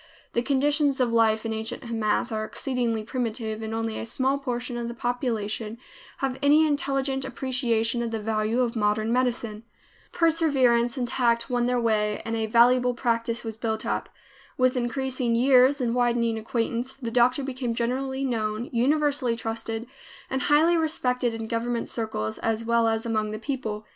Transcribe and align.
The 0.33 0.41
conditions 0.41 0.99
of 0.99 1.13
life 1.13 1.45
in 1.45 1.53
ancient 1.53 1.83
Hamath 1.83 2.31
are 2.31 2.43
exceedingly 2.43 3.03
primitive 3.03 3.61
and 3.61 3.71
only 3.71 3.99
a 3.99 4.05
small 4.07 4.39
portion 4.39 4.75
of 4.75 4.87
the 4.87 4.95
population 4.95 5.77
have 6.17 6.39
any 6.41 6.65
intelligent 6.65 7.23
appreciation 7.23 8.01
of 8.01 8.09
the 8.09 8.19
value 8.19 8.61
of 8.61 8.75
modern 8.75 9.13
medicine. 9.13 9.61
Perseverance 10.11 10.97
and 10.97 11.07
tact 11.07 11.51
won 11.51 11.67
their 11.67 11.79
way 11.79 12.19
and 12.25 12.35
a 12.35 12.47
valuable 12.47 12.95
practice 12.95 13.43
was 13.43 13.55
built 13.55 13.85
up. 13.85 14.09
With 14.57 14.75
increasing 14.75 15.35
years 15.35 15.79
and 15.79 15.93
widening 15.93 16.35
acquaintance, 16.39 16.95
the 16.95 17.11
doctor 17.11 17.43
became 17.43 17.75
generally 17.75 18.25
known, 18.25 18.71
universally 18.73 19.35
trusted, 19.35 19.85
and 20.31 20.41
highly 20.41 20.77
respected 20.77 21.35
in 21.35 21.45
government 21.45 21.89
circles 21.89 22.39
as 22.39 22.65
well 22.65 22.87
as 22.87 23.05
among 23.05 23.29
the 23.29 23.37
people. 23.37 23.85